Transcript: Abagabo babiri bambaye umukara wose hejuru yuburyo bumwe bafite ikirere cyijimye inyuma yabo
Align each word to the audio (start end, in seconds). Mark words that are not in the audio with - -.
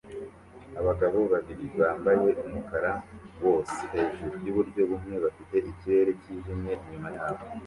Abagabo 0.79 1.19
babiri 1.33 1.65
bambaye 1.79 2.27
umukara 2.45 2.91
wose 3.43 3.79
hejuru 3.93 4.35
yuburyo 4.45 4.81
bumwe 4.89 5.15
bafite 5.25 5.55
ikirere 5.71 6.11
cyijimye 6.21 6.73
inyuma 6.83 7.09
yabo 7.17 7.43